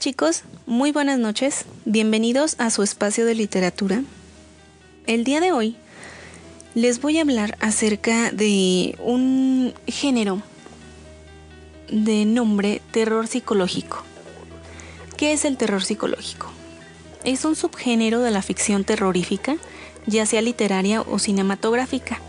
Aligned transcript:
chicos, 0.00 0.44
muy 0.64 0.92
buenas 0.92 1.18
noches, 1.18 1.66
bienvenidos 1.84 2.56
a 2.56 2.70
su 2.70 2.82
espacio 2.82 3.26
de 3.26 3.34
literatura. 3.34 4.02
El 5.06 5.24
día 5.24 5.40
de 5.40 5.52
hoy 5.52 5.76
les 6.74 7.02
voy 7.02 7.18
a 7.18 7.20
hablar 7.20 7.58
acerca 7.60 8.30
de 8.30 8.96
un 9.04 9.74
género 9.86 10.42
de 11.90 12.24
nombre 12.24 12.80
terror 12.92 13.26
psicológico. 13.26 14.02
¿Qué 15.18 15.34
es 15.34 15.44
el 15.44 15.58
terror 15.58 15.84
psicológico? 15.84 16.50
Es 17.24 17.44
un 17.44 17.54
subgénero 17.54 18.20
de 18.22 18.30
la 18.30 18.40
ficción 18.40 18.84
terrorífica, 18.84 19.58
ya 20.06 20.24
sea 20.24 20.40
literaria 20.40 21.02
o 21.02 21.18
cinematográfica. 21.18 22.22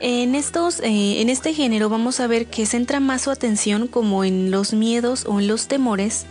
En, 0.00 0.34
estos, 0.34 0.80
eh, 0.80 1.20
en 1.20 1.30
este 1.30 1.54
género 1.54 1.88
vamos 1.88 2.18
a 2.18 2.26
ver 2.26 2.46
que 2.46 2.66
centra 2.66 2.98
más 2.98 3.22
su 3.22 3.30
atención 3.30 3.86
como 3.86 4.24
en 4.24 4.50
los 4.50 4.74
miedos 4.74 5.24
o 5.24 5.38
en 5.38 5.46
los 5.46 5.68
temores, 5.68 6.26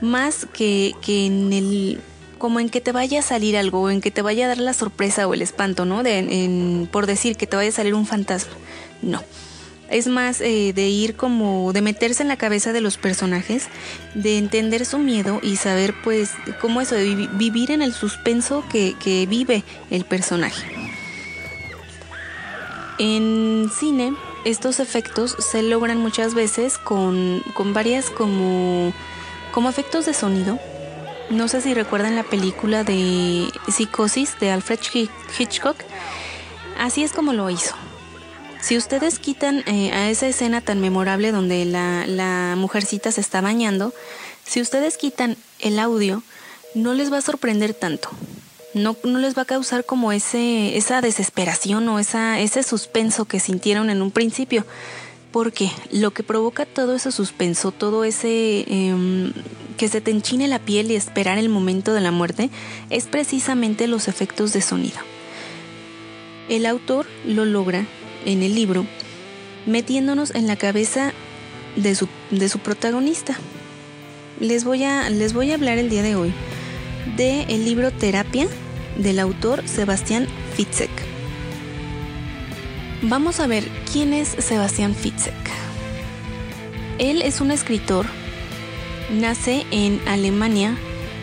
más 0.00 0.46
que, 0.52 0.94
en 1.06 1.52
el 1.52 2.00
como 2.38 2.60
en 2.60 2.68
que 2.68 2.80
te 2.80 2.92
vaya 2.92 3.20
a 3.20 3.22
salir 3.22 3.56
algo, 3.56 3.90
en 3.90 4.00
que 4.00 4.10
te 4.10 4.20
vaya 4.20 4.44
a 4.44 4.48
dar 4.48 4.58
la 4.58 4.74
sorpresa 4.74 5.26
o 5.26 5.34
el 5.34 5.40
espanto, 5.40 5.84
¿no? 5.84 6.02
De, 6.02 6.86
por 6.90 7.06
decir 7.06 7.36
que 7.36 7.46
te 7.46 7.56
vaya 7.56 7.70
a 7.70 7.72
salir 7.72 7.94
un 7.94 8.06
fantasma. 8.06 8.52
No. 9.00 9.22
Es 9.88 10.08
más 10.08 10.40
eh, 10.40 10.72
de 10.74 10.88
ir 10.88 11.14
como, 11.14 11.72
de 11.72 11.80
meterse 11.80 12.22
en 12.22 12.28
la 12.28 12.36
cabeza 12.36 12.72
de 12.72 12.80
los 12.80 12.96
personajes, 12.96 13.68
de 14.14 14.38
entender 14.38 14.86
su 14.86 14.98
miedo 14.98 15.40
y 15.42 15.56
saber 15.56 15.94
pues 16.02 16.30
cómo 16.60 16.80
eso, 16.80 16.94
de 16.94 17.28
vivir 17.32 17.70
en 17.70 17.82
el 17.82 17.92
suspenso 17.92 18.64
que, 18.70 18.94
que 18.98 19.26
vive 19.26 19.62
el 19.90 20.04
personaje. 20.04 20.66
En 22.98 23.70
cine, 23.78 24.14
estos 24.44 24.78
efectos 24.78 25.36
se 25.38 25.62
logran 25.62 25.98
muchas 25.98 26.34
veces 26.34 26.78
con, 26.78 27.42
con 27.54 27.72
varias 27.72 28.10
como, 28.10 28.92
como 29.54 29.68
efectos 29.68 30.04
de 30.04 30.14
sonido. 30.14 30.58
No 31.30 31.46
sé 31.46 31.60
si 31.60 31.72
recuerdan 31.74 32.16
la 32.16 32.24
película 32.24 32.82
de 32.82 33.48
Psicosis 33.68 34.38
de 34.40 34.50
Alfred 34.50 34.80
Hitchcock. 35.38 35.76
Así 36.78 37.04
es 37.04 37.12
como 37.12 37.32
lo 37.32 37.48
hizo. 37.48 37.76
Si 38.60 38.76
ustedes 38.76 39.20
quitan 39.20 39.62
eh, 39.66 39.92
a 39.92 40.10
esa 40.10 40.26
escena 40.26 40.60
tan 40.60 40.80
memorable 40.80 41.30
donde 41.30 41.64
la, 41.66 42.54
mujercita 42.56 43.12
se 43.12 43.20
está 43.20 43.40
bañando, 43.40 43.94
si 44.44 44.60
ustedes 44.60 44.96
quitan 44.96 45.36
el 45.60 45.78
audio, 45.78 46.22
no 46.74 46.92
les 46.92 47.12
va 47.12 47.18
a 47.18 47.22
sorprender 47.22 47.74
tanto. 47.74 48.10
No, 48.74 48.96
no, 49.04 49.20
les 49.20 49.38
va 49.38 49.42
a 49.42 49.44
causar 49.44 49.84
como 49.84 50.10
ese, 50.10 50.76
esa 50.76 51.00
desesperación 51.00 51.88
o 51.88 52.00
esa, 52.00 52.40
ese 52.40 52.64
suspenso 52.64 53.26
que 53.26 53.38
sintieron 53.38 53.88
en 53.88 54.02
un 54.02 54.10
principio. 54.10 54.66
Porque 55.34 55.68
lo 55.90 56.12
que 56.12 56.22
provoca 56.22 56.64
todo 56.64 56.94
ese 56.94 57.10
suspenso, 57.10 57.72
todo 57.72 58.04
ese 58.04 58.64
em, 58.68 59.32
que 59.76 59.88
se 59.88 60.00
te 60.00 60.12
enchine 60.12 60.46
la 60.46 60.60
piel 60.60 60.92
y 60.92 60.94
esperar 60.94 61.38
el 61.38 61.48
momento 61.48 61.92
de 61.92 62.00
la 62.00 62.12
muerte, 62.12 62.50
es 62.88 63.06
precisamente 63.06 63.88
los 63.88 64.06
efectos 64.06 64.52
de 64.52 64.62
sonido. 64.62 64.98
El 66.48 66.66
autor 66.66 67.06
lo 67.26 67.46
logra 67.46 67.84
en 68.24 68.44
el 68.44 68.54
libro, 68.54 68.86
metiéndonos 69.66 70.32
en 70.36 70.46
la 70.46 70.54
cabeza 70.54 71.12
de 71.74 71.96
su, 71.96 72.06
de 72.30 72.48
su 72.48 72.60
protagonista. 72.60 73.36
Les 74.38 74.62
voy, 74.62 74.84
a, 74.84 75.10
les 75.10 75.32
voy 75.32 75.50
a 75.50 75.54
hablar 75.54 75.78
el 75.78 75.90
día 75.90 76.04
de 76.04 76.14
hoy 76.14 76.32
del 77.16 77.50
el 77.50 77.64
libro 77.64 77.90
Terapia 77.90 78.46
del 78.98 79.18
autor 79.18 79.66
Sebastián 79.66 80.28
Fitzek. 80.54 81.13
Vamos 83.06 83.38
a 83.38 83.46
ver 83.46 83.68
quién 83.92 84.14
es 84.14 84.28
Sebastián 84.28 84.94
Fitzek. 84.94 85.34
Él 86.98 87.20
es 87.20 87.42
un 87.42 87.50
escritor, 87.50 88.06
nace 89.10 89.66
en 89.70 90.00
Alemania, 90.08 90.74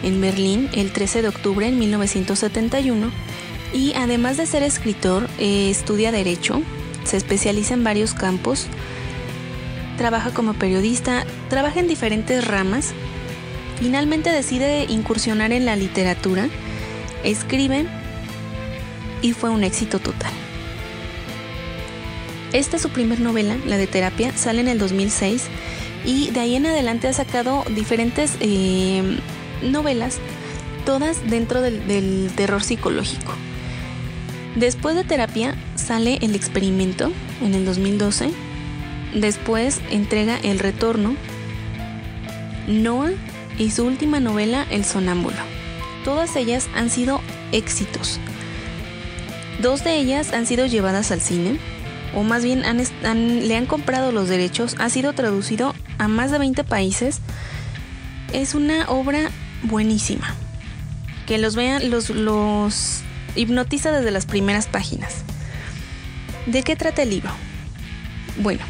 en 0.03 0.22
Berlín, 0.22 0.70
el 0.74 0.94
13 0.94 1.24
de 1.24 1.30
octubre 1.30 1.66
de 1.66 1.72
1971 1.72 3.09
y 3.74 3.94
además 3.96 4.38
de 4.38 4.46
ser 4.46 4.62
escritor, 4.62 5.28
eh, 5.40 5.72
estudia 5.72 6.12
derecho, 6.12 6.62
se 7.03 7.18
especializa 7.18 7.74
en 7.74 7.84
varios 7.84 8.14
campos, 8.14 8.68
trabaja 9.97 10.30
como 10.30 10.53
periodista, 10.53 11.25
trabaja 11.50 11.80
en 11.80 11.88
diferentes 11.88 12.46
ramas, 12.46 12.94
finalmente 13.80 14.30
decide 14.30 14.86
incursionar 14.88 15.52
en 15.52 15.66
la 15.66 15.75
literatura, 15.75 16.47
escribe 17.24 17.88
y 19.24 19.34
fue 19.34 19.50
un 19.50 19.64
éxito 19.64 19.97
total. 19.97 20.31
Esta 22.53 22.75
es 22.75 22.81
su 22.81 22.89
primer 22.89 23.19
novela, 23.19 23.57
la 23.66 23.78
de 23.78 23.88
terapia, 23.88 24.35
sale 24.35 24.62
en 24.62 24.67
el 24.67 24.78
2006 24.78 25.44
y 26.06 26.31
de 26.31 26.39
ahí 26.41 26.56
en 26.56 26.66
adelante 26.66 27.07
ha 27.07 27.13
sacado 27.13 27.63
diferentes 27.69 28.35
eh, 28.39 29.19
novelas, 29.63 30.19
todas 30.85 31.29
dentro 31.29 31.61
del 31.61 32.29
terror 32.35 32.63
psicológico. 32.63 33.34
Después 34.56 34.95
de 34.95 35.06
terapia 35.06 35.56
sale 35.75 36.19
El 36.22 36.35
experimento 36.35 37.11
en 37.41 37.53
el 37.53 37.63
2012. 37.63 38.31
Después 39.16 39.79
entrega 39.90 40.38
El 40.44 40.59
retorno, 40.59 41.16
Noah 42.67 43.11
y 43.57 43.72
su 43.72 43.85
última 43.85 44.19
novela 44.19 44.66
El 44.69 44.84
sonámbulo. 44.84 45.38
Todas 46.03 46.35
ellas 46.35 46.67
han 46.75 46.90
sido 46.90 47.22
éxitos. 47.53 48.19
Dos 49.61 49.84
de 49.84 49.97
ellas 49.97 50.34
han 50.34 50.45
sido 50.45 50.66
llevadas 50.66 51.11
al 51.11 51.22
cine, 51.22 51.59
o 52.16 52.23
más 52.23 52.44
bien 52.44 52.63
le 52.63 53.55
han 53.55 53.66
comprado 53.66 54.11
los 54.11 54.27
derechos, 54.27 54.75
ha 54.79 54.89
sido 54.89 55.13
traducido 55.13 55.73
a 55.97 56.07
más 56.07 56.31
de 56.31 56.39
20 56.39 56.63
países. 56.63 57.19
Es 58.33 58.55
una 58.55 58.89
obra 58.89 59.31
buenísima. 59.63 60.33
Que 61.27 61.38
los 61.38 61.55
vean, 61.55 61.89
los, 61.89 62.09
los 62.09 63.01
hipnotiza 63.35 63.91
desde 63.91 64.11
las 64.11 64.25
primeras 64.25 64.67
páginas. 64.67 65.23
¿De 66.45 66.63
qué 66.63 66.75
trata 66.75 67.03
el 67.03 67.11
libro? 67.11 67.31
Bueno, 68.38 68.61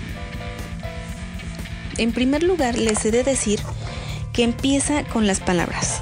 en 1.97 2.11
primer 2.11 2.43
lugar 2.43 2.77
les 2.77 3.05
he 3.05 3.11
de 3.11 3.23
decir 3.23 3.59
que 4.33 4.43
empieza 4.43 5.03
con 5.05 5.27
las 5.27 5.39
palabras. 5.39 6.01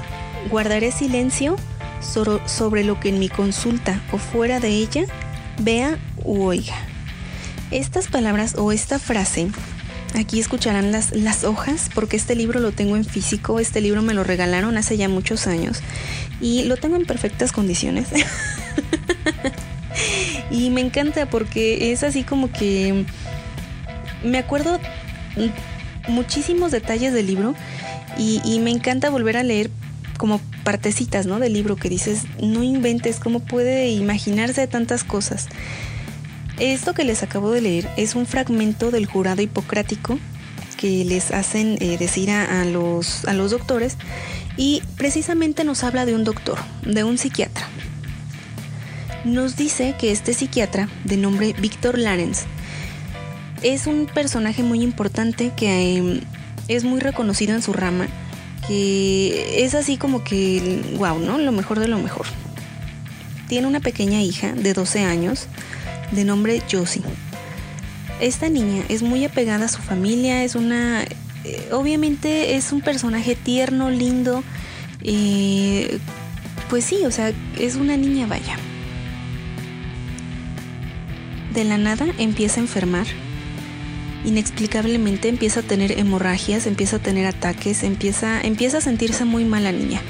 Guardaré 0.50 0.92
silencio 0.92 1.56
sobre 2.00 2.84
lo 2.84 2.98
que 2.98 3.10
en 3.10 3.18
mi 3.18 3.28
consulta 3.28 4.02
o 4.12 4.18
fuera 4.18 4.60
de 4.60 4.70
ella 4.70 5.04
vea 5.58 5.98
u 6.24 6.44
oiga. 6.44 6.89
Estas 7.70 8.08
palabras 8.08 8.54
o 8.56 8.72
esta 8.72 8.98
frase, 8.98 9.48
aquí 10.14 10.40
escucharán 10.40 10.92
las, 10.92 11.12
las 11.12 11.44
hojas, 11.44 11.90
porque 11.94 12.16
este 12.16 12.34
libro 12.34 12.60
lo 12.60 12.72
tengo 12.72 12.96
en 12.96 13.04
físico, 13.04 13.60
este 13.60 13.80
libro 13.80 14.02
me 14.02 14.14
lo 14.14 14.24
regalaron 14.24 14.76
hace 14.76 14.96
ya 14.96 15.08
muchos 15.08 15.46
años 15.46 15.80
y 16.40 16.64
lo 16.64 16.76
tengo 16.76 16.96
en 16.96 17.06
perfectas 17.06 17.52
condiciones. 17.52 18.08
y 20.50 20.70
me 20.70 20.80
encanta 20.80 21.26
porque 21.26 21.92
es 21.92 22.02
así 22.02 22.24
como 22.24 22.50
que 22.50 23.04
me 24.24 24.38
acuerdo 24.38 24.78
muchísimos 26.08 26.70
detalles 26.70 27.12
del 27.12 27.26
libro 27.26 27.54
y, 28.18 28.58
me 28.60 28.70
encanta 28.70 29.08
volver 29.08 29.36
a 29.36 29.42
leer 29.42 29.70
como 30.18 30.40
partecitas, 30.64 31.24
¿no? 31.24 31.38
Del 31.38 31.54
libro 31.54 31.76
que 31.76 31.88
dices, 31.88 32.24
no 32.42 32.62
inventes, 32.62 33.18
¿cómo 33.18 33.40
puede 33.40 33.88
imaginarse 33.88 34.66
tantas 34.66 35.04
cosas? 35.04 35.48
Esto 36.60 36.92
que 36.92 37.04
les 37.04 37.22
acabo 37.22 37.50
de 37.50 37.62
leer 37.62 37.88
es 37.96 38.14
un 38.14 38.26
fragmento 38.26 38.90
del 38.90 39.06
jurado 39.06 39.40
hipocrático 39.40 40.18
que 40.76 41.06
les 41.06 41.30
hacen 41.30 41.78
eh, 41.80 41.96
decir 41.96 42.30
a, 42.30 42.64
los, 42.66 43.24
a 43.24 43.32
los 43.32 43.50
doctores 43.50 43.96
y 44.58 44.82
precisamente 44.98 45.64
nos 45.64 45.84
habla 45.84 46.04
de 46.04 46.14
un 46.14 46.22
doctor, 46.22 46.58
de 46.84 47.02
un 47.02 47.16
psiquiatra. 47.16 47.66
Nos 49.24 49.56
dice 49.56 49.94
que 49.98 50.12
este 50.12 50.34
psiquiatra, 50.34 50.90
de 51.04 51.16
nombre 51.16 51.54
Víctor 51.58 51.98
Larens, 51.98 52.44
es 53.62 53.86
un 53.86 54.04
personaje 54.06 54.62
muy 54.62 54.82
importante 54.82 55.52
que 55.56 55.96
em, 55.96 56.20
es 56.68 56.84
muy 56.84 57.00
reconocido 57.00 57.54
en 57.54 57.62
su 57.62 57.72
rama, 57.72 58.06
que 58.68 59.64
es 59.64 59.74
así 59.74 59.96
como 59.96 60.24
que, 60.24 60.82
wow, 60.98 61.18
¿no? 61.18 61.38
Lo 61.38 61.52
mejor 61.52 61.78
de 61.78 61.88
lo 61.88 61.98
mejor. 61.98 62.26
Tiene 63.48 63.66
una 63.66 63.80
pequeña 63.80 64.20
hija 64.20 64.52
de 64.52 64.74
12 64.74 65.04
años, 65.04 65.48
de 66.12 66.24
nombre 66.24 66.62
Josie. 66.70 67.02
Esta 68.20 68.48
niña 68.48 68.84
es 68.88 69.02
muy 69.02 69.24
apegada 69.24 69.66
a 69.66 69.68
su 69.68 69.80
familia, 69.80 70.44
es 70.44 70.54
una... 70.54 71.02
Eh, 71.44 71.68
obviamente 71.72 72.56
es 72.56 72.70
un 72.70 72.82
personaje 72.82 73.34
tierno, 73.34 73.88
lindo, 73.90 74.44
eh, 75.02 75.98
pues 76.68 76.84
sí, 76.84 77.04
o 77.06 77.10
sea, 77.10 77.32
es 77.58 77.76
una 77.76 77.96
niña 77.96 78.26
vaya. 78.26 78.58
De 81.54 81.64
la 81.64 81.78
nada 81.78 82.06
empieza 82.18 82.60
a 82.60 82.64
enfermar. 82.64 83.06
Inexplicablemente 84.24 85.28
empieza 85.28 85.60
a 85.60 85.62
tener 85.62 85.98
hemorragias, 85.98 86.66
empieza 86.66 86.96
a 86.96 86.98
tener 86.98 87.26
ataques, 87.26 87.82
empieza, 87.82 88.40
empieza 88.42 88.78
a 88.78 88.80
sentirse 88.82 89.24
muy 89.24 89.44
mal 89.46 89.64
la 89.64 89.72
niña. 89.72 90.02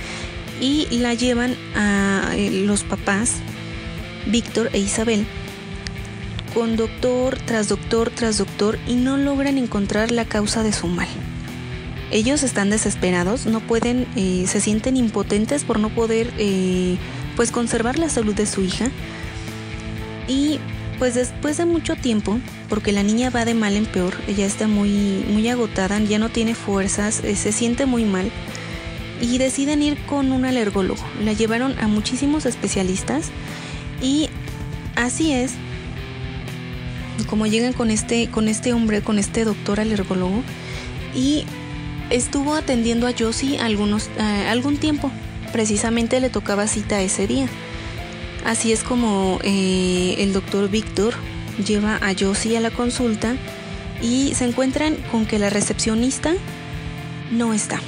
Y 0.61 0.87
la 0.99 1.15
llevan 1.15 1.55
a 1.77 2.33
eh, 2.35 2.51
los 2.51 2.83
papás, 2.83 3.37
Víctor 4.27 4.69
e 4.73 4.81
Isabel, 4.81 5.25
con 6.55 6.77
doctor 6.77 7.39
tras 7.39 7.69
doctor 7.69 8.11
tras 8.11 8.39
doctor 8.39 8.79
y 8.87 8.95
no 8.95 9.17
logran 9.17 9.59
encontrar 9.59 10.11
la 10.11 10.25
causa 10.25 10.63
de 10.63 10.73
su 10.73 10.87
mal. 10.87 11.09
Ellos 12.11 12.43
están 12.43 12.71
desesperados, 12.71 13.47
no 13.47 13.61
pueden, 13.61 14.07
eh, 14.17 14.45
se 14.49 14.61
sienten 14.61 14.97
impotentes 14.97 15.63
por 15.63 15.79
no 15.79 15.91
poder 15.91 16.33
eh, 16.39 16.97
pues 17.37 17.53
conservar 17.53 17.99
la 17.99 18.09
salud 18.09 18.35
de 18.35 18.47
su 18.47 18.63
hija. 18.63 18.91
Y 20.27 20.59
pues 20.99 21.15
después 21.15 21.57
de 21.57 21.67
mucho 21.67 21.97
tiempo, 21.97 22.39
porque 22.69 22.93
la 22.93 23.03
niña 23.03 23.31
va 23.31 23.45
de 23.45 23.55
mal 23.55 23.75
en 23.75 23.87
peor, 23.87 24.15
ella 24.29 24.45
está 24.45 24.69
muy, 24.69 25.25
muy 25.29 25.49
agotada, 25.49 25.99
ya 26.01 26.19
no 26.19 26.29
tiene 26.29 26.55
fuerzas, 26.55 27.23
eh, 27.25 27.37
se 27.37 27.53
siente 27.53 27.87
muy 27.87 28.05
mal 28.05 28.31
y 29.21 29.39
deciden 29.39 29.83
ir 29.83 29.97
con 30.07 30.33
un 30.33 30.45
alergólogo. 30.45 31.03
La 31.25 31.33
llevaron 31.33 31.79
a 31.79 31.87
muchísimos 31.87 32.45
especialistas 32.45 33.31
y 34.03 34.29
así 34.97 35.33
es 35.33 35.53
como 37.27 37.47
llegan 37.47 37.73
con 37.73 37.91
este, 37.91 38.29
con 38.31 38.49
este 38.49 38.73
hombre, 38.73 39.03
con 39.03 39.19
este 39.19 39.45
doctor 39.45 39.81
alergólogo 39.81 40.43
y 41.15 41.45
estuvo 42.11 42.55
atendiendo 42.55 43.07
a 43.07 43.13
Josie 43.19 43.59
algunos, 43.59 44.09
eh, 44.19 44.47
algún 44.49 44.77
tiempo. 44.77 45.11
Precisamente 45.53 46.21
le 46.21 46.31
tocaba 46.31 46.67
cita 46.67 47.01
ese 47.01 47.27
día. 47.27 47.49
Así 48.45 48.73
es 48.73 48.83
como 48.83 49.39
eh, 49.43 50.17
el 50.19 50.33
doctor 50.33 50.69
Víctor 50.69 51.15
lleva 51.67 51.97
a 51.97 52.15
Josie 52.19 52.57
a 52.57 52.61
la 52.61 52.71
consulta 52.71 53.37
y 54.03 54.33
se 54.35 54.45
encuentran 54.45 54.97
con 55.11 55.27
que 55.27 55.39
la 55.39 55.51
recepcionista 55.51 56.33
no 57.31 57.53
está. 57.53 57.81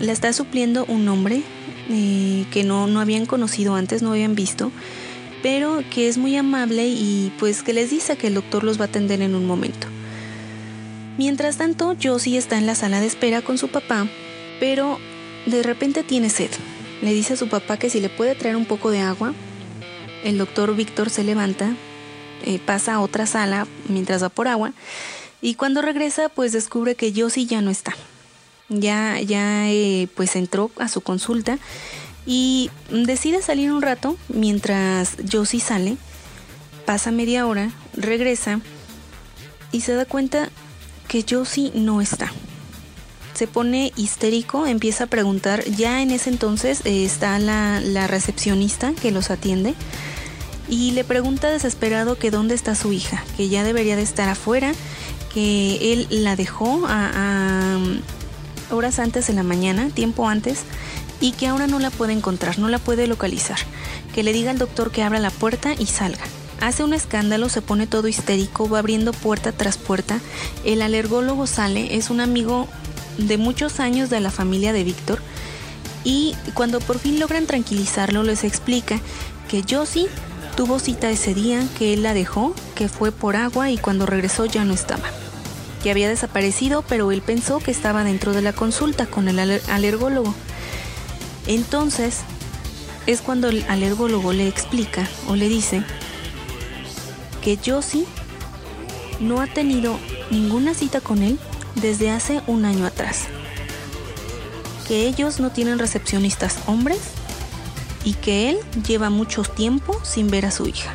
La 0.00 0.12
está 0.12 0.32
supliendo 0.32 0.84
un 0.86 1.08
hombre 1.08 1.42
eh, 1.88 2.46
que 2.50 2.64
no, 2.64 2.86
no 2.86 3.00
habían 3.00 3.26
conocido 3.26 3.74
antes, 3.74 4.02
no 4.02 4.12
habían 4.12 4.34
visto, 4.34 4.72
pero 5.42 5.82
que 5.90 6.08
es 6.08 6.18
muy 6.18 6.36
amable 6.36 6.88
y 6.88 7.32
pues 7.38 7.62
que 7.62 7.72
les 7.72 7.90
dice 7.90 8.16
que 8.16 8.28
el 8.28 8.34
doctor 8.34 8.64
los 8.64 8.78
va 8.78 8.84
a 8.84 8.88
atender 8.88 9.22
en 9.22 9.34
un 9.34 9.46
momento. 9.46 9.86
Mientras 11.18 11.56
tanto, 11.56 11.96
Josie 12.02 12.38
está 12.38 12.58
en 12.58 12.66
la 12.66 12.74
sala 12.74 13.00
de 13.00 13.06
espera 13.06 13.42
con 13.42 13.58
su 13.58 13.68
papá, 13.68 14.06
pero 14.58 14.98
de 15.46 15.62
repente 15.62 16.02
tiene 16.02 16.30
sed. 16.30 16.50
Le 17.02 17.12
dice 17.12 17.34
a 17.34 17.36
su 17.36 17.48
papá 17.48 17.76
que 17.76 17.90
si 17.90 18.00
le 18.00 18.08
puede 18.08 18.34
traer 18.34 18.56
un 18.56 18.66
poco 18.66 18.90
de 18.90 19.00
agua. 19.00 19.34
El 20.24 20.38
doctor 20.38 20.74
Víctor 20.76 21.08
se 21.08 21.24
levanta, 21.24 21.74
eh, 22.44 22.58
pasa 22.58 22.94
a 22.94 23.00
otra 23.00 23.26
sala 23.26 23.66
mientras 23.88 24.22
va 24.22 24.28
por 24.28 24.48
agua 24.48 24.72
y 25.42 25.54
cuando 25.54 25.82
regresa 25.82 26.28
pues 26.28 26.52
descubre 26.52 26.94
que 26.94 27.12
Josie 27.14 27.46
ya 27.46 27.60
no 27.60 27.70
está. 27.70 27.94
Ya, 28.68 29.20
ya 29.20 29.70
eh, 29.70 30.08
pues 30.14 30.36
entró 30.36 30.70
a 30.78 30.88
su 30.88 31.00
consulta 31.00 31.58
y 32.32 32.70
decide 32.92 33.42
salir 33.42 33.72
un 33.72 33.82
rato 33.82 34.16
mientras 34.28 35.16
Josie 35.30 35.58
sale. 35.58 35.96
Pasa 36.86 37.10
media 37.10 37.44
hora, 37.44 37.72
regresa 37.92 38.60
y 39.72 39.80
se 39.80 39.94
da 39.94 40.04
cuenta 40.04 40.48
que 41.08 41.24
Josie 41.28 41.72
no 41.74 42.00
está. 42.00 42.30
Se 43.34 43.48
pone 43.48 43.92
histérico, 43.96 44.68
empieza 44.68 45.04
a 45.04 45.06
preguntar. 45.08 45.64
Ya 45.64 46.02
en 46.02 46.12
ese 46.12 46.30
entonces 46.30 46.82
eh, 46.84 47.04
está 47.04 47.36
la, 47.40 48.06
recepcionista 48.06 48.92
que 48.92 49.10
los 49.10 49.32
atiende 49.32 49.74
y 50.68 50.92
le 50.92 51.02
pregunta 51.02 51.50
desesperado 51.50 52.16
que 52.16 52.30
dónde 52.30 52.54
está 52.54 52.76
su 52.76 52.92
hija, 52.92 53.24
que 53.36 53.48
ya 53.48 53.64
debería 53.64 53.96
de 53.96 54.02
estar 54.02 54.28
afuera, 54.28 54.70
que 55.34 55.92
él 55.92 56.06
la 56.10 56.36
dejó 56.36 56.84
a, 56.86 57.76
horas 58.70 59.00
antes 59.00 59.26
de 59.26 59.32
la 59.32 59.42
mañana, 59.42 59.90
tiempo 59.90 60.28
antes, 60.28 60.60
y 61.20 61.32
que 61.32 61.46
ahora 61.46 61.66
no 61.66 61.78
la 61.78 61.90
puede 61.90 62.12
encontrar, 62.12 62.58
no 62.58 62.68
la 62.68 62.78
puede 62.78 63.06
localizar. 63.06 63.58
Que 64.14 64.22
le 64.22 64.32
diga 64.32 64.50
al 64.50 64.58
doctor 64.58 64.90
que 64.90 65.02
abra 65.02 65.20
la 65.20 65.30
puerta 65.30 65.74
y 65.78 65.86
salga. 65.86 66.24
Hace 66.60 66.84
un 66.84 66.92
escándalo, 66.92 67.48
se 67.48 67.62
pone 67.62 67.86
todo 67.86 68.08
histérico, 68.08 68.68
va 68.68 68.80
abriendo 68.80 69.12
puerta 69.12 69.52
tras 69.52 69.78
puerta. 69.78 70.20
El 70.64 70.82
alergólogo 70.82 71.46
sale, 71.46 71.96
es 71.96 72.10
un 72.10 72.20
amigo 72.20 72.68
de 73.16 73.38
muchos 73.38 73.80
años 73.80 74.10
de 74.10 74.20
la 74.20 74.30
familia 74.30 74.72
de 74.72 74.84
Víctor. 74.84 75.20
Y 76.04 76.34
cuando 76.54 76.80
por 76.80 76.98
fin 76.98 77.18
logran 77.18 77.46
tranquilizarlo, 77.46 78.22
les 78.22 78.44
explica 78.44 79.00
que 79.48 79.64
Josie 79.68 80.08
tuvo 80.56 80.78
cita 80.78 81.10
ese 81.10 81.34
día, 81.34 81.66
que 81.78 81.94
él 81.94 82.02
la 82.02 82.14
dejó, 82.14 82.54
que 82.74 82.88
fue 82.88 83.12
por 83.12 83.36
agua 83.36 83.70
y 83.70 83.78
cuando 83.78 84.06
regresó 84.06 84.44
ya 84.44 84.64
no 84.64 84.74
estaba. 84.74 85.04
Que 85.82 85.90
había 85.90 86.08
desaparecido, 86.08 86.82
pero 86.82 87.10
él 87.10 87.22
pensó 87.22 87.58
que 87.58 87.70
estaba 87.70 88.04
dentro 88.04 88.32
de 88.34 88.42
la 88.42 88.52
consulta 88.52 89.06
con 89.06 89.28
el 89.28 89.38
alergólogo. 89.38 90.34
Entonces, 91.46 92.20
es 93.06 93.22
cuando 93.22 93.48
el 93.48 93.64
alergólogo 93.68 94.32
le 94.32 94.46
explica 94.46 95.08
o 95.28 95.36
le 95.36 95.48
dice 95.48 95.82
que 97.42 97.58
Josie 97.64 98.06
no 99.20 99.40
ha 99.40 99.46
tenido 99.46 99.98
ninguna 100.30 100.74
cita 100.74 101.00
con 101.00 101.22
él 101.22 101.38
desde 101.74 102.10
hace 102.10 102.42
un 102.46 102.64
año 102.64 102.86
atrás. 102.86 103.24
Que 104.86 105.06
ellos 105.06 105.40
no 105.40 105.50
tienen 105.50 105.78
recepcionistas 105.78 106.58
hombres 106.66 106.98
y 108.04 108.14
que 108.14 108.50
él 108.50 108.58
lleva 108.86 109.10
mucho 109.10 109.42
tiempo 109.42 109.98
sin 110.02 110.30
ver 110.30 110.46
a 110.46 110.50
su 110.50 110.66
hija. 110.66 110.94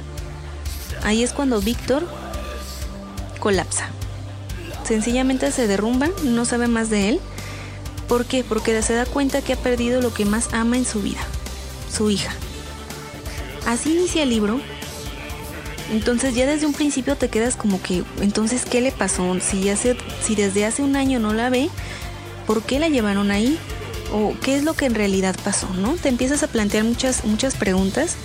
Ahí 1.04 1.24
es 1.24 1.34
cuando 1.34 1.62
Víctor 1.62 2.08
colapsa. 3.40 3.90
Sencillamente 4.84 5.52
se 5.52 5.68
derrumba, 5.68 6.10
no 6.24 6.46
sabe 6.46 6.68
más 6.68 6.90
de 6.90 7.10
él. 7.10 7.22
¿Por 8.08 8.26
qué? 8.26 8.44
Porque 8.44 8.82
se 8.82 8.94
da 8.94 9.06
cuenta 9.06 9.42
que 9.42 9.54
ha 9.54 9.58
perdido 9.58 10.02
lo 10.02 10.14
que 10.14 10.26
más 10.26 10.54
ama 10.54 10.78
en 10.78 10.86
su 10.86 11.02
vida, 11.02 11.22
su 11.92 12.10
hija. 12.10 12.32
Así 13.66 13.94
inicia 13.94 14.24
el 14.24 14.30
libro 14.30 14.60
entonces 15.92 16.34
ya 16.34 16.46
desde 16.48 16.66
un 16.66 16.74
principio 16.74 17.16
te 17.16 17.30
quedas 17.30 17.56
como 17.56 17.82
que, 17.82 18.04
entonces, 18.22 18.66
¿qué 18.66 18.82
le 18.82 18.92
pasó? 18.92 19.36
Si, 19.40 19.70
si 20.24 20.36
desde 20.36 20.66
hace 20.66 20.82
un 20.82 20.96
año 20.96 21.20
no 21.20 21.34
la 21.34 21.50
ve, 21.50 21.70
¿por 22.48 22.64
qué 22.64 22.80
la 22.80 22.90
llevaron 22.90 23.32
ahí? 23.32 23.60
¿O 24.12 24.34
qué 24.42 24.56
es 24.56 24.64
lo 24.64 24.74
que 24.74 24.86
en 24.86 24.96
realidad 24.96 25.36
pasó? 25.44 25.70
¿No? 25.76 25.94
Te 25.94 26.10
empiezas 26.10 26.42
a 26.44 26.48
plantear 26.48 26.84
muchas, 26.84 27.24
muchas 27.24 27.56
preguntas 27.56 28.16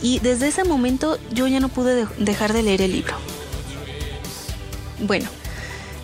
y 0.00 0.18
desde 0.20 0.48
ese 0.48 0.64
momento 0.64 1.18
yo 1.32 1.46
ya 1.46 1.60
no 1.60 1.68
pude 1.68 2.06
dejar 2.18 2.52
de 2.52 2.62
leer 2.62 2.82
el 2.82 2.92
libro. 2.92 3.14
Bueno, 5.00 5.28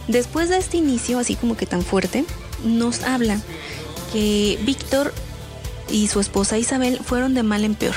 después 0.06 0.50
de 0.50 0.58
este 0.58 0.76
inicio 0.76 1.18
así 1.18 1.34
como 1.34 1.56
que 1.56 1.64
tan 1.64 1.82
fuerte, 1.82 2.24
nos 2.64 3.02
habla 3.02 3.40
que 4.12 4.58
Víctor 4.62 5.12
y 5.90 6.08
su 6.08 6.20
esposa 6.20 6.58
Isabel 6.58 7.00
fueron 7.02 7.34
de 7.34 7.42
mal 7.42 7.64
en 7.64 7.74
peor. 7.74 7.94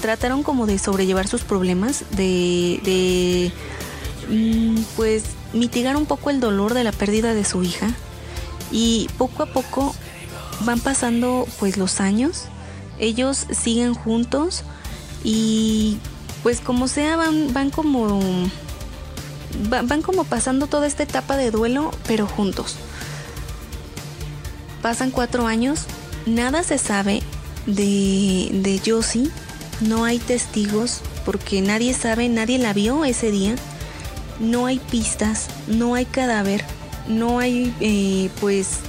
Trataron 0.00 0.42
como 0.42 0.66
de 0.66 0.78
sobrellevar 0.78 1.28
sus 1.28 1.42
problemas, 1.42 2.04
de, 2.12 2.80
de 2.84 3.52
mm, 4.28 4.82
pues 4.96 5.24
mitigar 5.52 5.96
un 5.96 6.06
poco 6.06 6.30
el 6.30 6.40
dolor 6.40 6.74
de 6.74 6.84
la 6.84 6.92
pérdida 6.92 7.34
de 7.34 7.44
su 7.44 7.62
hija. 7.62 7.88
Y 8.72 9.08
poco 9.18 9.42
a 9.42 9.46
poco 9.46 9.94
van 10.64 10.80
pasando 10.80 11.46
pues 11.58 11.76
los 11.76 12.00
años, 12.00 12.44
ellos 12.98 13.46
siguen 13.50 13.94
juntos 13.94 14.62
y 15.24 15.98
pues 16.42 16.60
como 16.60 16.88
sea 16.88 17.16
van, 17.16 17.52
van 17.52 17.70
como 17.70 18.20
van 19.68 20.02
como 20.02 20.24
pasando 20.24 20.66
toda 20.66 20.86
esta 20.86 21.02
etapa 21.02 21.36
de 21.36 21.50
duelo 21.50 21.90
pero 22.06 22.26
juntos. 22.26 22.76
Pasan 24.82 25.10
cuatro 25.10 25.46
años, 25.46 25.86
nada 26.26 26.62
se 26.62 26.78
sabe 26.78 27.22
de, 27.66 28.48
de 28.52 28.80
Josie 28.84 29.30
no 29.80 30.04
hay 30.04 30.18
testigos 30.18 31.00
porque 31.24 31.62
nadie 31.62 31.94
sabe, 31.94 32.28
nadie 32.28 32.58
la 32.58 32.72
vio 32.72 33.04
ese 33.04 33.30
día. 33.30 33.54
No 34.38 34.66
hay 34.66 34.78
pistas, 34.78 35.46
no 35.68 35.94
hay 35.94 36.04
cadáver, 36.04 36.64
no 37.08 37.38
hay 37.38 37.74
eh, 37.80 38.30
pues 38.40 38.80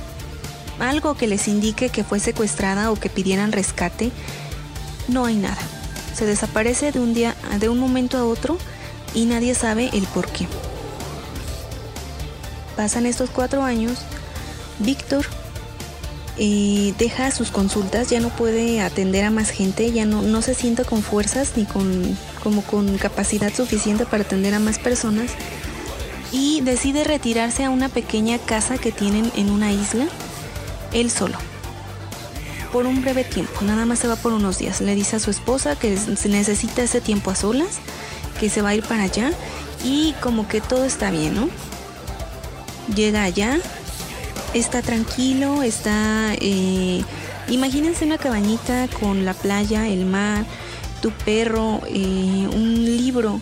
algo 0.79 1.15
que 1.15 1.27
les 1.27 1.47
indique 1.47 1.89
que 1.89 2.03
fue 2.03 2.19
secuestrada 2.19 2.91
o 2.91 2.95
que 2.95 3.09
pidieran 3.09 3.51
rescate. 3.51 4.11
No 5.07 5.25
hay 5.25 5.35
nada. 5.35 5.57
Se 6.13 6.25
desaparece 6.25 6.91
de 6.91 6.99
un 6.99 7.13
día, 7.13 7.35
de 7.59 7.69
un 7.69 7.79
momento 7.79 8.17
a 8.17 8.25
otro 8.25 8.57
y 9.13 9.25
nadie 9.25 9.55
sabe 9.55 9.89
el 9.93 10.03
por 10.07 10.27
qué. 10.27 10.47
Pasan 12.75 13.05
estos 13.05 13.29
cuatro 13.29 13.63
años. 13.63 13.99
Víctor 14.79 15.25
deja 16.97 17.29
sus 17.29 17.51
consultas, 17.51 18.09
ya 18.09 18.19
no 18.19 18.29
puede 18.29 18.81
atender 18.81 19.25
a 19.25 19.31
más 19.31 19.51
gente, 19.51 19.91
ya 19.91 20.05
no, 20.05 20.21
no 20.23 20.41
se 20.41 20.55
siente 20.55 20.83
con 20.83 21.03
fuerzas 21.03 21.53
ni 21.55 21.65
con, 21.65 22.17
como 22.43 22.63
con 22.63 22.97
capacidad 22.97 23.53
suficiente 23.53 24.05
para 24.05 24.23
atender 24.23 24.53
a 24.55 24.59
más 24.59 24.79
personas 24.79 25.31
y 26.31 26.61
decide 26.61 27.03
retirarse 27.03 27.63
a 27.63 27.69
una 27.69 27.89
pequeña 27.89 28.39
casa 28.39 28.77
que 28.77 28.91
tienen 28.91 29.31
en 29.35 29.51
una 29.51 29.71
isla, 29.71 30.07
él 30.93 31.11
solo, 31.11 31.37
por 32.71 32.87
un 32.87 33.01
breve 33.01 33.23
tiempo, 33.23 33.61
nada 33.61 33.85
más 33.85 33.99
se 33.99 34.07
va 34.07 34.15
por 34.15 34.33
unos 34.33 34.57
días. 34.57 34.81
Le 34.81 34.95
dice 34.95 35.17
a 35.17 35.19
su 35.19 35.29
esposa 35.29 35.75
que 35.75 35.95
se 35.97 36.29
necesita 36.29 36.81
ese 36.81 37.01
tiempo 37.01 37.29
a 37.29 37.35
solas, 37.35 37.79
que 38.39 38.49
se 38.49 38.61
va 38.61 38.69
a 38.69 38.75
ir 38.75 38.83
para 38.83 39.03
allá 39.03 39.31
y 39.83 40.13
como 40.21 40.47
que 40.47 40.61
todo 40.61 40.85
está 40.85 41.11
bien, 41.11 41.35
¿no? 41.35 41.49
Llega 42.95 43.23
allá, 43.23 43.59
está 44.53 44.81
tranquilo, 44.81 45.63
está... 45.63 46.33
Eh, 46.39 47.03
imagínense 47.47 48.05
una 48.05 48.17
cabañita 48.17 48.87
con 48.99 49.25
la 49.25 49.33
playa, 49.33 49.87
el 49.87 50.05
mar, 50.05 50.45
tu 51.01 51.11
perro, 51.11 51.81
eh, 51.87 52.47
un 52.53 52.85
libro 52.85 53.39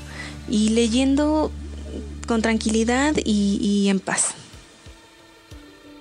y 0.48 0.70
leyendo 0.70 1.52
con 2.28 2.42
tranquilidad 2.42 3.16
y, 3.24 3.88
en 3.90 4.00
paz. 4.00 4.30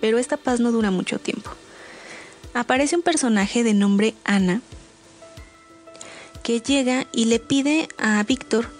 pero 0.00 0.18
esta 0.18 0.36
paz 0.36 0.60
no 0.60 0.72
dura 0.72 0.90
mucho 0.90 1.18
tiempo. 1.18 1.50
Aparece 2.54 2.96
un 2.96 3.02
personaje 3.02 3.64
de 3.64 3.74
nombre 3.74 4.14
Ana 4.24 4.60
que 6.42 6.60
llega 6.60 7.06
y 7.12 7.26
le 7.26 7.38
pide 7.40 7.88
a 7.98 8.22
Víctor 8.22 8.70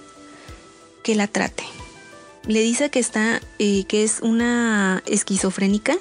que 1.03 1.15
la 1.15 1.27
trate. 1.27 1.65
Le 2.47 2.61
dice 2.61 2.91
que 2.91 2.99
está, 2.99 3.43
eh, 3.59 3.85
que 3.85 4.05
es 4.05 4.21
una 4.23 5.03
esquizofrénica, 5.07 5.97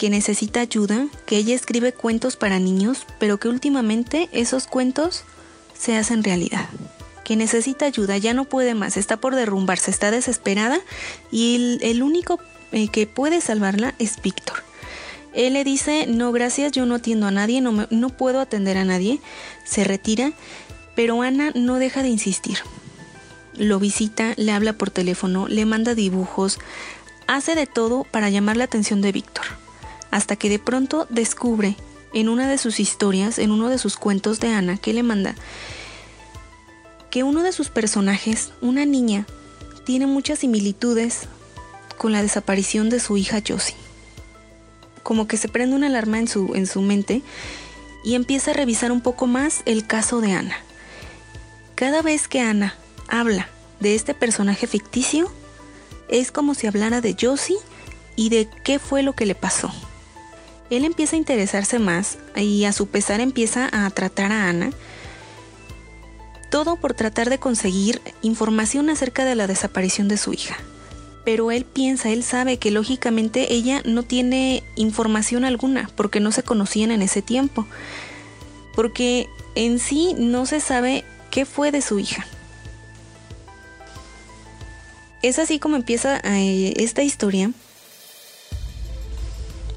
que 0.00 0.08
necesita 0.08 0.60
ayuda, 0.60 1.08
que 1.26 1.36
ella 1.36 1.54
escribe 1.54 1.92
cuentos 1.92 2.36
para 2.36 2.58
niños, 2.58 3.04
pero 3.18 3.38
que 3.38 3.48
últimamente 3.48 4.30
esos 4.32 4.66
cuentos 4.66 5.24
se 5.78 5.94
hacen 5.94 6.24
realidad. 6.24 6.70
Que 7.22 7.36
necesita 7.36 7.84
ayuda, 7.84 8.16
ya 8.16 8.32
no 8.32 8.46
puede 8.46 8.74
más, 8.74 8.96
está 8.96 9.18
por 9.18 9.34
derrumbarse, 9.34 9.90
está 9.90 10.10
desesperada 10.10 10.80
y 11.30 11.78
el, 11.82 12.02
único 12.02 12.40
eh, 12.72 12.88
que 12.88 13.06
puede 13.06 13.42
salvarla 13.42 13.94
es 13.98 14.22
Víctor. 14.22 14.62
Él 15.34 15.52
le 15.52 15.64
dice, 15.64 16.06
no 16.06 16.32
gracias, 16.32 16.72
yo 16.72 16.86
no 16.86 16.94
atiendo 16.94 17.26
a 17.26 17.30
nadie, 17.30 17.60
no, 17.60 17.86
no 17.90 18.08
puedo 18.08 18.40
atender 18.40 18.78
a 18.78 18.86
nadie, 18.86 19.20
se 19.66 19.84
retira, 19.84 20.32
pero 20.94 21.20
Ana 21.20 21.52
no 21.54 21.74
deja 21.74 22.02
de 22.02 22.08
insistir. 22.08 22.56
Lo 23.54 23.78
visita, 23.78 24.32
le 24.38 24.52
habla 24.52 24.72
por 24.72 24.88
teléfono, 24.88 25.46
le 25.46 25.66
manda 25.66 25.94
dibujos, 25.94 26.58
hace 27.26 27.54
de 27.54 27.66
todo 27.66 28.04
para 28.04 28.30
llamar 28.30 28.56
la 28.56 28.64
atención 28.64 29.02
de 29.02 29.12
Víctor, 29.12 29.44
hasta 30.10 30.36
que 30.36 30.48
de 30.48 30.58
pronto 30.58 31.06
descubre 31.10 31.76
en 32.12 32.28
una 32.28 32.48
de 32.48 32.58
sus 32.58 32.80
historias, 32.80 33.38
en 33.38 33.50
uno 33.50 33.68
de 33.68 33.78
sus 33.78 33.96
cuentos 33.96 34.40
de 34.40 34.48
Ana 34.48 34.76
que 34.76 34.92
le 34.92 35.02
manda, 35.02 35.34
que 37.10 37.22
uno 37.22 37.42
de 37.42 37.52
sus 37.52 37.68
personajes, 37.68 38.52
una 38.60 38.84
niña, 38.84 39.26
tiene 39.84 40.06
muchas 40.06 40.40
similitudes 40.40 41.22
con 41.98 42.12
la 42.12 42.22
desaparición 42.22 42.88
de 42.88 43.00
su 43.00 43.16
hija 43.16 43.42
Josie 43.46 43.76
como 45.02 45.26
que 45.26 45.36
se 45.36 45.48
prende 45.48 45.74
una 45.74 45.88
alarma 45.88 46.18
en 46.18 46.28
su, 46.28 46.54
en 46.54 46.68
su 46.68 46.82
mente 46.82 47.22
y 48.04 48.14
empieza 48.14 48.52
a 48.52 48.54
revisar 48.54 48.92
un 48.92 49.00
poco 49.00 49.26
más 49.26 49.62
el 49.66 49.86
caso 49.86 50.20
de 50.20 50.32
Ana. 50.32 50.56
Cada 51.74 52.00
vez 52.00 52.28
que 52.28 52.40
Ana 52.40 52.76
habla 53.08 53.48
de 53.80 53.94
este 53.94 54.14
personaje 54.14 54.66
ficticio, 54.66 55.30
es 56.08 56.30
como 56.30 56.54
si 56.54 56.66
hablara 56.66 57.00
de 57.00 57.16
Josie 57.20 57.56
y 58.14 58.28
de 58.28 58.48
qué 58.62 58.78
fue 58.78 59.02
lo 59.02 59.14
que 59.14 59.26
le 59.26 59.34
pasó. 59.34 59.72
Él 60.70 60.84
empieza 60.84 61.16
a 61.16 61.18
interesarse 61.18 61.78
más 61.78 62.18
y 62.36 62.64
a 62.64 62.72
su 62.72 62.86
pesar 62.86 63.20
empieza 63.20 63.68
a 63.72 63.90
tratar 63.90 64.32
a 64.32 64.48
Ana, 64.48 64.70
todo 66.50 66.76
por 66.76 66.94
tratar 66.94 67.28
de 67.28 67.38
conseguir 67.38 68.00
información 68.22 68.88
acerca 68.90 69.24
de 69.24 69.34
la 69.34 69.46
desaparición 69.46 70.08
de 70.08 70.16
su 70.16 70.32
hija 70.32 70.56
pero 71.24 71.50
él 71.50 71.64
piensa, 71.64 72.10
él 72.10 72.22
sabe 72.22 72.56
que 72.56 72.70
lógicamente 72.70 73.52
ella 73.52 73.82
no 73.84 74.02
tiene 74.02 74.62
información 74.76 75.44
alguna 75.44 75.90
porque 75.96 76.20
no 76.20 76.32
se 76.32 76.42
conocían 76.42 76.90
en 76.90 77.02
ese 77.02 77.22
tiempo, 77.22 77.66
porque 78.74 79.28
en 79.54 79.78
sí 79.78 80.14
no 80.18 80.46
se 80.46 80.60
sabe 80.60 81.04
qué 81.30 81.44
fue 81.44 81.70
de 81.70 81.82
su 81.82 81.98
hija. 81.98 82.26
Es 85.22 85.38
así 85.38 85.58
como 85.58 85.76
empieza 85.76 86.18
eh, 86.24 86.72
esta 86.78 87.02
historia. 87.02 87.52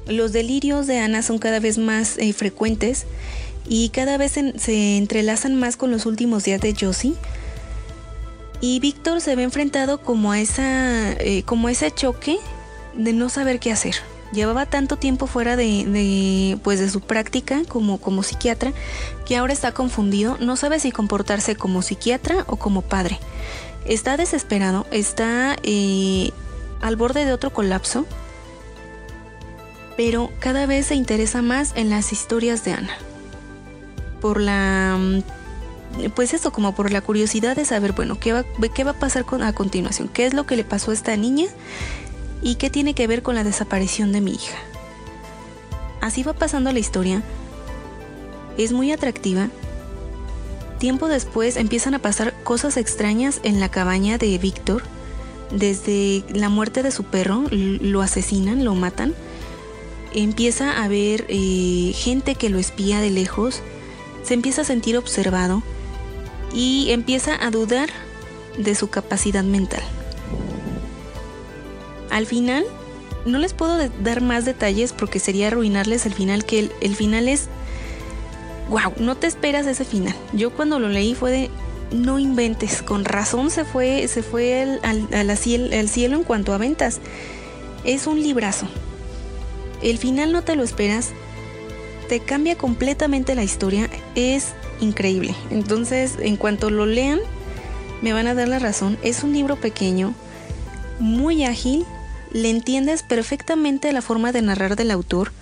Los 0.06 0.32
delirios 0.32 0.86
de 0.86 0.98
Ana 0.98 1.22
son 1.22 1.38
cada 1.38 1.60
vez 1.60 1.78
más 1.78 2.18
eh, 2.18 2.32
frecuentes 2.32 3.06
y 3.66 3.88
cada 3.90 4.18
vez 4.18 4.32
se 4.32 4.96
entrelazan 4.96 5.56
más 5.56 5.76
con 5.76 5.90
los 5.90 6.06
últimos 6.06 6.44
días 6.44 6.60
de 6.60 6.74
Josie 6.78 7.14
y 8.60 8.80
Víctor 8.80 9.20
se 9.20 9.36
ve 9.36 9.42
enfrentado 9.42 10.00
como 10.00 10.32
a, 10.32 10.40
esa, 10.40 11.12
eh, 11.12 11.42
como 11.44 11.68
ese 11.68 11.90
choque 11.90 12.38
de 12.94 13.12
no 13.12 13.28
saber 13.28 13.60
qué 13.60 13.70
hacer. 13.70 13.96
Llevaba 14.32 14.64
tanto 14.64 14.96
tiempo 14.96 15.26
fuera 15.26 15.54
de, 15.54 16.58
pues 16.62 16.80
de 16.80 16.88
su 16.88 17.00
práctica 17.00 17.62
como, 17.68 17.98
como 17.98 18.22
psiquiatra 18.22 18.72
que 19.26 19.36
ahora 19.36 19.52
está 19.52 19.72
confundido, 19.72 20.38
no 20.40 20.56
sabe 20.56 20.80
si 20.80 20.92
comportarse 20.92 21.56
como 21.56 21.82
psiquiatra 21.82 22.44
o 22.46 22.56
como 22.56 22.80
padre. 22.80 23.18
Está 23.84 24.16
desesperado, 24.16 24.86
está 24.90 25.56
eh, 25.62 26.30
al 26.80 26.96
borde 26.96 27.26
de 27.26 27.34
otro 27.34 27.50
colapso, 27.50 28.06
pero 29.96 30.30
cada 30.40 30.66
vez 30.66 30.86
se 30.86 30.94
interesa 30.94 31.42
más 31.42 31.72
en 31.76 31.90
las 31.90 32.12
historias 32.12 32.64
de 32.64 32.72
Ana. 32.72 32.96
Por 34.20 34.40
la 34.40 34.96
mm, 34.98 35.22
pues 36.14 36.34
eso, 36.34 36.52
como 36.52 36.74
por 36.74 36.90
la 36.90 37.00
curiosidad 37.00 37.56
de 37.56 37.64
saber, 37.64 37.92
bueno, 37.92 38.18
¿qué 38.18 38.32
va, 38.32 38.44
qué 38.74 38.84
va 38.84 38.92
a 38.92 38.98
pasar 38.98 39.24
a 39.40 39.52
continuación? 39.52 40.08
¿Qué 40.08 40.26
es 40.26 40.34
lo 40.34 40.44
que 40.44 40.56
le 40.56 40.64
pasó 40.64 40.90
a 40.90 40.94
esta 40.94 41.16
niña? 41.16 41.46
¿Y 42.42 42.56
qué 42.56 42.70
tiene 42.70 42.94
que 42.94 43.06
ver 43.06 43.22
con 43.22 43.34
la 43.34 43.44
desaparición 43.44 44.12
de 44.12 44.20
mi 44.20 44.32
hija? 44.32 44.56
Así 46.00 46.22
va 46.22 46.32
pasando 46.32 46.72
la 46.72 46.78
historia. 46.78 47.22
Es 48.58 48.72
muy 48.72 48.92
atractiva. 48.92 49.48
Tiempo 50.78 51.08
después 51.08 51.56
empiezan 51.56 51.94
a 51.94 52.00
pasar 52.00 52.34
cosas 52.42 52.76
extrañas 52.76 53.40
en 53.44 53.60
la 53.60 53.70
cabaña 53.70 54.18
de 54.18 54.36
Víctor. 54.38 54.82
Desde 55.50 56.24
la 56.28 56.48
muerte 56.48 56.82
de 56.82 56.90
su 56.90 57.04
perro, 57.04 57.44
lo 57.50 58.02
asesinan, 58.02 58.64
lo 58.64 58.74
matan. 58.74 59.14
Empieza 60.14 60.72
a 60.72 60.84
haber 60.84 61.26
eh, 61.28 61.92
gente 61.94 62.36
que 62.36 62.48
lo 62.48 62.58
espía 62.58 63.00
de 63.00 63.10
lejos. 63.10 63.62
Se 64.22 64.34
empieza 64.34 64.62
a 64.62 64.64
sentir 64.64 64.96
observado 64.96 65.62
y 66.54 66.86
empieza 66.90 67.34
a 67.44 67.50
dudar 67.50 67.90
de 68.56 68.74
su 68.74 68.88
capacidad 68.88 69.44
mental. 69.44 69.82
Al 72.10 72.26
final, 72.26 72.64
no 73.26 73.38
les 73.38 73.54
puedo 73.54 73.76
dar 74.02 74.20
más 74.20 74.44
detalles 74.44 74.92
porque 74.92 75.18
sería 75.18 75.48
arruinarles 75.48 76.06
el 76.06 76.14
final, 76.14 76.44
que 76.44 76.70
el, 76.80 76.94
final 76.94 77.28
es, 77.28 77.48
wow, 78.68 78.92
no 78.98 79.16
te 79.16 79.26
esperas 79.26 79.66
ese 79.66 79.84
final. 79.84 80.14
Yo 80.32 80.50
cuando 80.50 80.78
lo 80.78 80.88
leí 80.88 81.14
fue 81.14 81.30
de, 81.30 81.50
no 81.90 82.18
inventes, 82.18 82.82
con 82.82 83.04
razón 83.04 83.50
se 83.50 83.64
fue, 83.64 84.06
se 84.08 84.22
fue 84.22 84.78
al, 84.82 85.36
cielo 85.38 86.16
en 86.16 86.24
cuanto 86.24 86.52
a 86.52 86.58
ventas. 86.58 87.00
Es 87.84 88.06
un 88.06 88.22
librazo. 88.22 88.66
El 89.84 89.98
final 89.98 90.32
no 90.32 90.42
te 90.42 90.56
lo 90.56 90.64
esperas, 90.64 91.10
te 92.08 92.18
cambia 92.18 92.56
completamente 92.56 93.34
la 93.34 93.44
historia, 93.44 93.90
es 94.14 94.54
increíble. 94.80 95.34
Entonces, 95.50 96.14
en 96.18 96.36
cuanto 96.36 96.70
lo 96.70 96.86
lean, 96.86 97.20
me 98.00 98.14
van 98.14 98.26
a 98.26 98.34
dar 98.34 98.48
la 98.48 98.58
razón. 98.58 98.96
Es 99.02 99.22
un 99.22 99.34
libro 99.34 99.56
pequeño, 99.56 100.14
muy 100.98 101.44
ágil, 101.44 101.84
le 102.32 102.48
entiendes 102.48 103.02
perfectamente 103.02 103.92
la 103.92 104.00
forma 104.00 104.32
de 104.32 104.40
narrar 104.40 104.74
del 104.74 104.90
autor, 104.90 105.32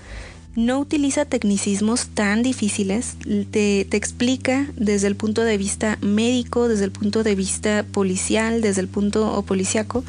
no 0.54 0.78
utiliza 0.78 1.24
tecnicismos 1.24 2.08
tan 2.08 2.42
difíciles, 2.42 3.16
te, 3.50 3.80
explica 3.96 4.66
desde 4.76 5.06
el 5.06 5.16
punto 5.16 5.44
de 5.44 5.56
vista 5.56 5.98
médico, 6.02 6.68
desde 6.68 6.84
el 6.84 6.92
punto 6.92 7.22
de 7.22 7.34
vista 7.34 7.86
policial, 7.90 8.60
desde 8.60 8.82
el 8.82 8.88
punto 8.88 9.32
o 9.32 9.42
policiaco, 9.42 10.04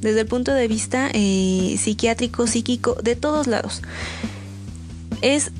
desde 0.00 0.20
el 0.20 0.26
punto 0.26 0.52
de 0.52 0.68
vista 0.68 1.08
eh, 1.14 1.76
psiquiátrico, 1.78 2.46
psíquico, 2.46 2.94
de 3.02 3.16
todos 3.16 3.46
lados. 3.46 3.82
Es, 5.22 5.50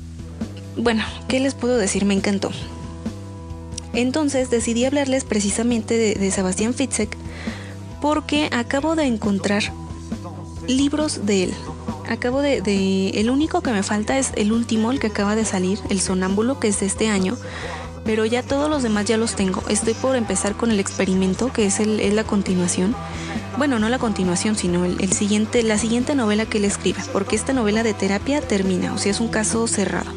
bueno, 0.75 1.03
¿qué 1.27 1.39
les 1.39 1.55
puedo 1.55 1.77
decir? 1.77 2.05
Me 2.05 2.13
encantó. 2.13 2.51
Entonces 3.93 4.51
decidí 4.51 4.85
hablarles 4.85 5.23
precisamente 5.23 5.97
de, 5.97 6.31
Sebastián 6.31 6.75
Fitzek 6.75 7.17
porque 7.99 8.47
acabo 8.51 8.95
de 8.95 9.05
encontrar 9.05 9.63
libros 10.67 11.25
de 11.25 11.45
él. 11.45 11.53
Acabo 12.09 12.41
de, 12.41 13.09
El 13.15 13.29
único 13.29 13.61
que 13.61 13.71
me 13.71 13.83
falta 13.83 14.17
es 14.17 14.31
el 14.35 14.51
último, 14.51 14.91
el 14.91 14.99
que 14.99 15.07
acaba 15.07 15.35
de 15.35 15.45
salir, 15.45 15.79
El 15.89 15.99
Sonámbulo, 15.99 16.59
que 16.59 16.69
es 16.69 16.79
de 16.79 16.85
este 16.85 17.09
año. 17.09 17.37
Pero 18.05 18.25
ya 18.25 18.41
todos 18.41 18.69
los 18.69 18.83
demás 18.83 19.05
ya 19.05 19.17
los 19.17 19.35
tengo. 19.35 19.61
Estoy 19.67 19.93
por 19.93 20.15
empezar 20.15 20.55
con 20.55 20.71
el 20.71 20.79
experimento, 20.79 21.51
que 21.51 21.65
es, 21.65 21.79
el, 21.79 22.15
la 22.15 22.23
continuación. 22.23 22.95
Bueno, 23.57 23.79
no 23.79 23.89
la 23.89 23.99
continuación, 23.99 24.55
sino 24.55 24.85
el, 24.85 25.11
siguiente, 25.11 25.61
la 25.63 25.77
siguiente 25.77 26.15
novela 26.15 26.45
que 26.45 26.59
él 26.59 26.65
escribe. 26.65 26.99
Porque 27.11 27.35
esta 27.35 27.51
novela 27.51 27.83
de 27.83 27.93
terapia 27.93 28.39
termina, 28.39 28.93
o 28.93 28.97
sea, 28.97 29.11
es 29.11 29.19
un 29.19 29.27
caso 29.27 29.67
cerrado. 29.67 30.09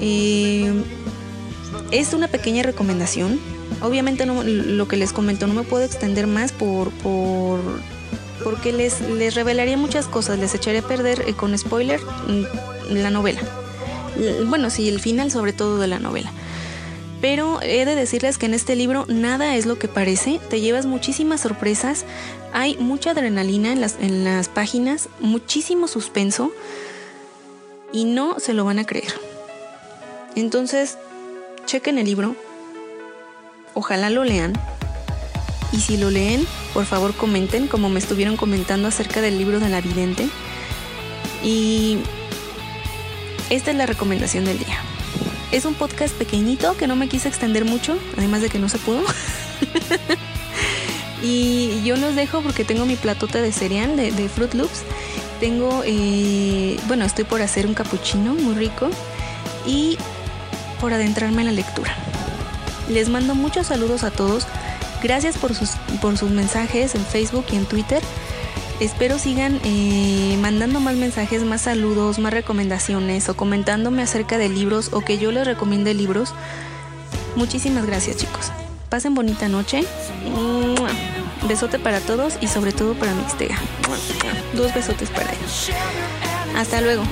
Eh, 0.00 0.82
es 1.90 2.14
una 2.14 2.28
pequeña 2.28 2.62
recomendación. 2.62 3.38
Obviamente 3.82 4.24
no, 4.24 4.42
lo 4.42 4.88
que 4.88 4.96
les 4.96 5.12
comento 5.12 5.46
no 5.46 5.54
me 5.54 5.64
puedo 5.64 5.84
extender 5.84 6.26
más 6.26 6.52
por, 6.52 6.90
por 6.90 7.60
porque 8.44 8.72
les, 8.72 9.00
les 9.00 9.34
revelaría 9.34 9.76
muchas 9.76 10.06
cosas, 10.06 10.38
les 10.38 10.54
echaría 10.54 10.80
a 10.80 10.86
perder 10.86 11.24
eh, 11.26 11.34
con 11.34 11.56
spoiler 11.56 12.00
mm, 12.00 12.94
la 12.94 13.10
novela. 13.10 13.40
Bueno, 14.46 14.70
sí, 14.70 14.88
el 14.88 15.00
final 15.00 15.30
sobre 15.30 15.52
todo 15.52 15.78
de 15.78 15.86
la 15.86 15.98
novela. 15.98 16.32
Pero 17.20 17.60
he 17.62 17.84
de 17.84 17.94
decirles 17.94 18.38
que 18.38 18.46
en 18.46 18.54
este 18.54 18.76
libro 18.76 19.04
nada 19.08 19.56
es 19.56 19.66
lo 19.66 19.78
que 19.78 19.88
parece, 19.88 20.38
te 20.50 20.60
llevas 20.60 20.86
muchísimas 20.86 21.40
sorpresas, 21.40 22.04
hay 22.52 22.76
mucha 22.76 23.12
adrenalina 23.12 23.72
en 23.72 23.80
las, 23.80 23.96
en 24.00 24.24
las 24.24 24.48
páginas, 24.48 25.08
muchísimo 25.20 25.88
suspenso 25.88 26.52
y 27.92 28.04
no 28.04 28.38
se 28.38 28.52
lo 28.52 28.64
van 28.64 28.78
a 28.78 28.84
creer. 28.84 29.12
Entonces, 30.34 30.98
chequen 31.64 31.98
el 31.98 32.04
libro, 32.04 32.36
ojalá 33.74 34.10
lo 34.10 34.22
lean. 34.22 34.52
Y 35.72 35.80
si 35.80 35.96
lo 35.96 36.10
leen, 36.10 36.46
por 36.72 36.86
favor 36.86 37.14
comenten 37.14 37.66
como 37.66 37.88
me 37.88 37.98
estuvieron 37.98 38.36
comentando 38.36 38.88
acerca 38.88 39.20
del 39.20 39.38
libro 39.38 39.60
de 39.60 39.68
la 39.68 39.80
vidente. 39.80 40.28
Y 41.42 41.98
esta 43.50 43.70
es 43.70 43.76
la 43.76 43.86
recomendación 43.86 44.44
del 44.44 44.58
día. 44.58 44.80
Es 45.52 45.64
un 45.64 45.74
podcast 45.74 46.14
pequeñito 46.14 46.76
que 46.76 46.86
no 46.86 46.96
me 46.96 47.08
quise 47.08 47.28
extender 47.28 47.64
mucho, 47.64 47.96
además 48.16 48.42
de 48.42 48.48
que 48.48 48.58
no 48.58 48.68
se 48.68 48.78
pudo. 48.78 49.02
y 51.22 51.82
yo 51.84 51.96
los 51.96 52.16
dejo 52.16 52.42
porque 52.42 52.64
tengo 52.64 52.84
mi 52.84 52.96
platote 52.96 53.40
de 53.40 53.52
cereal 53.52 53.96
de, 53.96 54.28
Fruit 54.28 54.54
Loops. 54.54 54.82
Tengo, 55.38 55.82
eh, 55.84 56.78
bueno, 56.88 57.04
estoy 57.04 57.24
por 57.24 57.42
hacer 57.42 57.66
un 57.66 57.74
cappuccino 57.74 58.34
muy 58.34 58.54
rico 58.54 58.90
y 59.66 59.98
por 60.80 60.92
adentrarme 60.92 61.42
en 61.42 61.46
la 61.46 61.52
lectura. 61.52 61.94
Les 62.88 63.08
mando 63.08 63.34
muchos 63.34 63.68
saludos 63.68 64.02
a 64.02 64.10
todos. 64.10 64.46
Gracias 65.06 65.38
por 65.38 65.54
sus, 65.54 65.70
por 66.02 66.18
sus 66.18 66.30
mensajes 66.32 66.96
en 66.96 67.04
Facebook 67.06 67.44
y 67.52 67.54
en 67.54 67.64
Twitter. 67.64 68.02
Espero 68.80 69.20
sigan 69.20 69.60
eh, 69.62 70.36
mandando 70.40 70.80
más 70.80 70.96
mensajes, 70.96 71.44
más 71.44 71.60
saludos, 71.60 72.18
más 72.18 72.32
recomendaciones 72.32 73.28
o 73.28 73.36
comentándome 73.36 74.02
acerca 74.02 74.36
de 74.36 74.48
libros 74.48 74.90
o 74.92 75.02
que 75.02 75.18
yo 75.18 75.30
les 75.30 75.46
recomiende 75.46 75.94
libros. 75.94 76.34
Muchísimas 77.36 77.86
gracias 77.86 78.16
chicos. 78.16 78.50
Pasen 78.88 79.14
bonita 79.14 79.46
noche. 79.46 79.84
Besote 81.46 81.78
para 81.78 82.00
todos 82.00 82.36
y 82.40 82.48
sobre 82.48 82.72
todo 82.72 82.94
para 82.94 83.14
Mixtega. 83.14 83.56
Dos 84.54 84.74
besotes 84.74 85.08
para 85.10 85.32
ellos. 85.32 85.70
Hasta 86.56 86.80
luego. 86.80 87.04